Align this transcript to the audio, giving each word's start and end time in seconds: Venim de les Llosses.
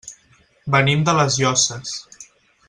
Venim 0.75 1.03
de 1.09 1.15
les 1.19 1.37
Llosses. 1.43 1.93